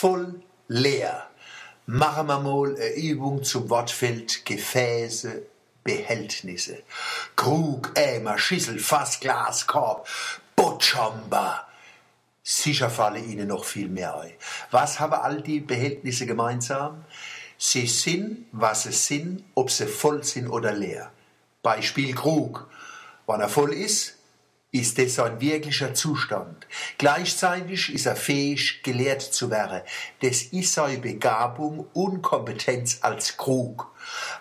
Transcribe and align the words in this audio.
voll 0.00 0.40
leer. 0.68 1.26
Machen 1.84 2.28
wir 2.28 2.38
mal 2.38 2.74
eine 2.74 2.94
Übung 2.94 3.44
zum 3.44 3.68
Wortfeld 3.68 4.46
Gefäße, 4.46 5.42
Behältnisse. 5.84 6.82
Krug, 7.36 7.92
Eimer, 7.98 8.38
Schüssel, 8.38 8.78
Fass, 8.78 9.20
Glas, 9.20 9.66
Korb, 9.66 10.08
Botschamba. 10.56 11.66
Sicher 12.42 12.88
fallen 12.88 13.30
Ihnen 13.30 13.48
noch 13.48 13.66
viel 13.66 13.88
mehr 13.88 14.18
ein. 14.18 14.32
Was 14.70 15.00
haben 15.00 15.12
all 15.12 15.42
die 15.42 15.60
Behältnisse 15.60 16.24
gemeinsam? 16.24 17.04
Sie 17.58 17.86
sind, 17.86 18.46
was 18.52 18.84
sie 18.84 18.92
sind, 18.92 19.44
ob 19.54 19.70
sie 19.70 19.86
voll 19.86 20.24
sind 20.24 20.48
oder 20.48 20.72
leer. 20.72 21.12
Beispiel 21.62 22.14
Krug. 22.14 22.70
Wenn 23.26 23.42
er 23.42 23.50
voll 23.50 23.74
ist, 23.74 24.16
ist 24.72 24.98
das 24.98 25.18
ein 25.18 25.40
wirklicher 25.40 25.94
Zustand. 25.94 26.66
Gleichzeitig 26.98 27.92
ist 27.92 28.06
er 28.06 28.16
fähig, 28.16 28.82
gelehrt 28.82 29.22
zu 29.22 29.50
werden. 29.50 29.82
Das 30.20 30.42
ist 30.42 30.74
seine 30.74 30.98
Begabung 30.98 31.86
und 31.92 32.22
Kompetenz 32.22 32.98
als 33.00 33.36
Krug. 33.36 33.90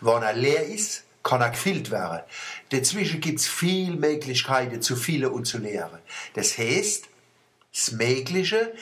Wenn 0.02 0.22
er 0.22 0.34
leer 0.34 0.66
ist, 0.66 1.04
kann 1.24 1.42
er 1.42 1.50
gefüllt 1.50 1.92
werden. 1.92 2.22
Dazwischen 2.70 3.22
gibt's 3.22 3.48
viel 3.48 3.96
Möglichkeiten 3.96 4.82
zu 4.82 4.96
viele 4.96 5.32
und 5.32 5.46
zu 5.46 5.58
lehren. 5.58 6.00
Das 6.34 6.58
heißt, 6.58 7.06
das 7.74 7.92
Mögliche 7.92 8.74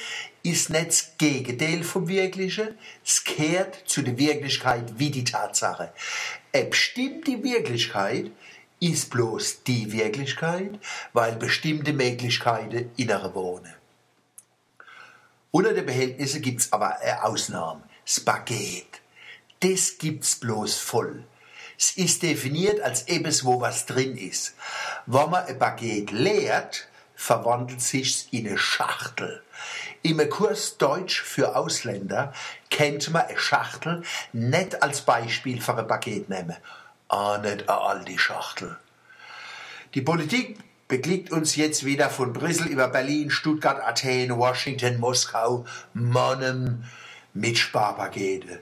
ist 0.43 0.69
nicht 0.69 0.87
das 0.87 1.11
Gegenteil 1.17 1.83
vom 1.83 2.07
Wirklichen, 2.07 2.77
es 3.05 3.23
kehrt 3.23 3.83
zu 3.85 4.01
der 4.01 4.17
Wirklichkeit 4.17 4.97
wie 4.97 5.11
die 5.11 5.25
Tatsache. 5.25 5.91
Eine 6.53 6.65
bestimmte 6.65 7.43
Wirklichkeit 7.43 8.31
ist 8.79 9.09
bloß 9.09 9.63
die 9.63 9.91
Wirklichkeit, 9.91 10.79
weil 11.13 11.35
bestimmte 11.35 11.93
Möglichkeiten 11.93 12.91
innere 12.97 13.33
wohnen. 13.33 13.73
Unter 15.51 15.73
den 15.73 15.85
Behältnissen 15.85 16.41
gibt's 16.41 16.71
aber 16.71 16.99
eine 16.99 17.23
Ausnahme, 17.23 17.83
das 19.59 19.97
gibt's 19.97 20.35
bloß 20.35 20.75
voll. 20.77 21.23
Es 21.79 21.91
ist 21.91 22.23
definiert 22.23 22.81
als 22.81 23.03
etwas, 23.03 23.45
wo 23.45 23.61
was 23.61 23.85
drin 23.85 24.17
ist. 24.17 24.55
Wenn 25.05 25.29
man 25.29 25.45
ein 25.45 25.59
Baguette 25.59 26.15
leert, 26.15 26.87
verwandelt 27.15 27.81
sich's 27.81 28.27
in 28.31 28.47
eine 28.47 28.57
Schachtel. 28.57 29.43
Im 30.03 30.17
Kurs 30.29 30.77
Deutsch 30.77 31.21
für 31.21 31.55
Ausländer 31.55 32.33
kennt 32.69 33.09
man 33.11 33.23
eine 33.23 33.37
Schachtel 33.37 34.03
nicht 34.33 34.81
als 34.83 35.01
Beispiel 35.01 35.61
für 35.61 35.77
ein 35.77 35.87
Baguette 35.87 36.31
nehmen 36.31 36.57
auch 37.07 37.41
nicht 37.41 37.69
eine 37.69 37.81
alte 37.81 38.17
Schachtel. 38.17 38.77
Die 39.93 40.01
Politik 40.01 40.59
beklickt 40.87 41.31
uns 41.31 41.55
jetzt 41.55 41.85
wieder 41.85 42.09
von 42.09 42.33
Brüssel 42.33 42.67
über 42.67 42.87
Berlin, 42.87 43.29
Stuttgart, 43.29 43.81
Athen, 43.81 44.37
Washington, 44.37 44.99
Moskau, 44.99 45.65
Monnem 45.93 46.83
mit 47.33 47.57
Sparpakete. 47.57 48.61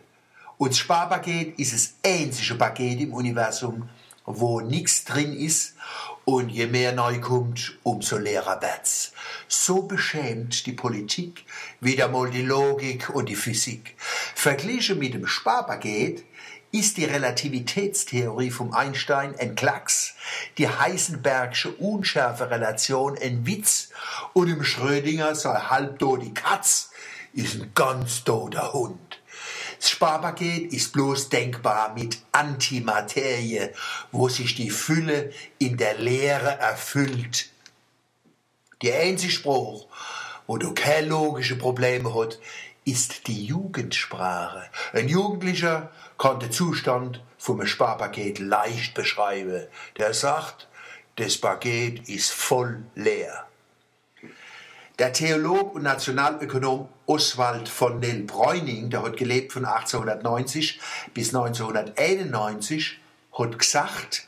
Und 0.57 0.75
Sparpaket 0.75 1.59
ist 1.59 1.73
das 1.73 1.95
einzige 2.05 2.55
Paket 2.55 3.01
im 3.01 3.13
Universum, 3.13 3.89
wo 4.25 4.61
nichts 4.61 5.03
drin 5.03 5.33
ist 5.33 5.75
und 6.23 6.49
je 6.49 6.65
mehr 6.65 6.93
neu 6.93 7.19
kommt, 7.19 7.77
umso 7.83 8.17
leerer 8.17 8.61
wird's. 8.61 9.11
So 9.47 9.83
beschämt 9.83 10.65
die 10.65 10.71
Politik 10.71 11.45
wieder 11.79 12.07
mal 12.07 12.31
die 12.31 12.41
Logik 12.41 13.09
und 13.11 13.29
die 13.29 13.35
Physik. 13.35 13.95
Verglichen 14.33 14.97
mit 14.97 15.13
dem 15.13 15.27
Sparpaket 15.27 16.23
ist 16.79 16.97
die 16.97 17.05
Relativitätstheorie 17.05 18.51
vom 18.51 18.73
Einstein 18.73 19.33
ein 19.39 19.55
Klacks, 19.55 20.13
die 20.57 20.67
Heisenbergsche 20.67 21.71
Unschärferelation 21.71 23.17
ein 23.17 23.45
Witz 23.45 23.89
und 24.33 24.49
im 24.49 24.63
Schrödinger 24.63 25.35
sei 25.35 25.55
halbtot 25.55 26.21
die 26.21 26.33
Katz 26.33 26.91
ist 27.33 27.55
ein 27.55 27.71
ganz 27.73 28.23
toter 28.25 28.73
Hund. 28.73 29.19
Das 29.79 29.89
Sparpaket 29.89 30.73
ist 30.73 30.91
bloß 30.91 31.29
denkbar 31.29 31.93
mit 31.93 32.17
Antimaterie, 32.31 33.69
wo 34.11 34.27
sich 34.27 34.55
die 34.55 34.69
Fülle 34.69 35.31
in 35.59 35.77
der 35.77 35.97
Leere 35.97 36.57
erfüllt. 36.59 37.49
Der 38.81 38.99
einzige 39.01 39.31
Spruch, 39.31 39.87
du 40.47 40.73
keine 40.73 41.07
logischen 41.07 41.57
Probleme 41.57 42.13
hat, 42.13 42.39
ist 42.85 43.27
die 43.27 43.45
Jugendsprache. 43.45 44.63
Ein 44.93 45.09
Jugendlicher 45.09 45.89
kann 46.17 46.39
den 46.39 46.51
Zustand 46.51 47.21
vom 47.37 47.65
Sparpaket 47.65 48.39
leicht 48.39 48.93
beschreiben. 48.93 49.67
Der 49.97 50.13
sagt, 50.13 50.67
das 51.15 51.37
Paket 51.37 52.07
ist 52.07 52.31
voll 52.31 52.83
leer. 52.93 53.47
Der 54.99 55.11
Theolog 55.11 55.75
und 55.75 55.83
Nationalökonom 55.83 56.87
Oswald 57.05 57.67
von 57.67 57.99
Nell 57.99 58.23
Bräuning, 58.23 58.89
der 58.89 59.03
hat 59.03 59.17
gelebt 59.17 59.51
von 59.51 59.65
1890 59.65 60.79
bis 61.13 61.35
1991, 61.35 62.99
hat 63.37 63.59
gesagt, 63.59 64.27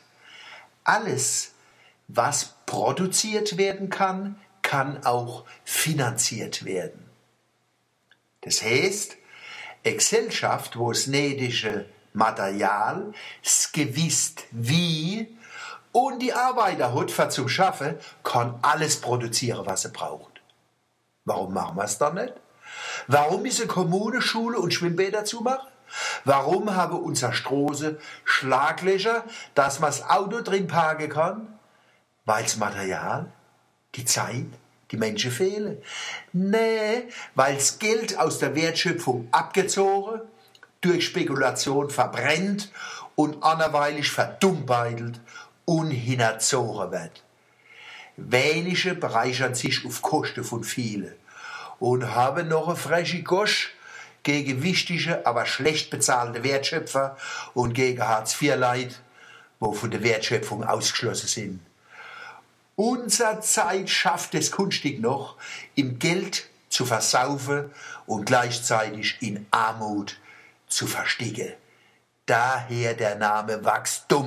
alles, 0.84 1.52
was 2.06 2.54
produziert 2.66 3.56
werden 3.56 3.88
kann, 3.88 4.38
kann 4.68 5.02
auch 5.06 5.46
finanziert 5.64 6.66
werden. 6.66 7.08
Das 8.42 8.62
heißt, 8.62 9.16
eine 9.82 9.94
Gesellschaft, 9.94 10.78
wo 10.78 10.92
das 10.92 11.06
nötige 11.06 11.86
Material, 12.12 13.14
das 13.42 13.72
Gewiss 13.72 14.34
wie 14.50 15.38
und 15.92 16.20
die 16.20 16.34
Arbeiter 16.34 16.92
hat 16.94 17.32
zum 17.32 17.48
Schaffen, 17.48 17.98
kann 18.22 18.58
alles 18.60 19.00
produzieren, 19.00 19.64
was 19.64 19.82
sie 19.82 19.88
braucht. 19.88 20.42
Warum 21.24 21.54
machen 21.54 21.78
wir 21.78 21.84
es 21.84 21.96
dann 21.96 22.16
nicht? 22.16 22.34
Warum 23.06 23.46
ist 23.46 23.60
eine 23.60 23.68
Kommune 23.68 24.20
Schule 24.20 24.58
und 24.58 24.74
Schwimmbäder 24.74 25.24
zumachen? 25.24 25.68
Warum 26.26 26.76
haben 26.76 27.00
unsere 27.00 27.32
Straße 27.32 27.98
Schlaglöcher, 28.24 29.24
dass 29.54 29.80
man 29.80 29.88
das 29.88 30.02
Auto 30.10 30.42
drin 30.42 30.66
parken 30.66 31.08
kann? 31.08 31.58
Weil 32.26 32.42
das 32.42 32.58
Material, 32.58 33.32
die 33.94 34.04
Zeit, 34.04 34.46
die 34.90 34.96
Menschen 34.96 35.30
fehlen. 35.30 35.78
Nee, 36.32 37.04
weil's 37.34 37.78
Geld 37.78 38.18
aus 38.18 38.38
der 38.38 38.54
Wertschöpfung 38.54 39.28
abgezogen, 39.32 40.20
durch 40.80 41.06
Spekulation 41.06 41.90
verbrennt 41.90 42.70
und 43.16 43.42
anderweilig 43.42 44.10
verdummbeitelt 44.10 45.20
und 45.64 45.90
hinerzogen 45.90 46.92
wird. 46.92 47.22
Wenige 48.16 48.94
bereichern 48.94 49.54
sich 49.54 49.84
auf 49.84 50.02
Kosten 50.02 50.44
von 50.44 50.64
vielen 50.64 51.14
und 51.78 52.14
haben 52.14 52.48
noch 52.48 52.68
eine 52.68 52.76
freche 52.76 53.22
Gosch 53.22 53.74
gegen 54.22 54.62
wichtige, 54.62 55.24
aber 55.26 55.46
schlecht 55.46 55.90
bezahlte 55.90 56.42
Wertschöpfer 56.42 57.16
und 57.54 57.74
gegen 57.74 58.06
Hartz-IV-Leid, 58.06 59.00
wo 59.60 59.72
von 59.72 59.90
der 59.90 60.02
Wertschöpfung 60.02 60.64
ausgeschlossen 60.64 61.28
sind. 61.28 61.60
Unser 62.78 63.40
Zeit 63.40 63.90
schafft 63.90 64.36
es 64.36 64.52
kunstig 64.52 65.00
noch, 65.00 65.34
im 65.74 65.98
Geld 65.98 66.48
zu 66.68 66.86
versaufen 66.86 67.72
und 68.06 68.24
gleichzeitig 68.24 69.16
in 69.20 69.46
Armut 69.50 70.16
zu 70.68 70.86
versticken. 70.86 71.54
Daher 72.26 72.94
der 72.94 73.16
Name 73.16 73.64
Wachstum. 73.64 74.17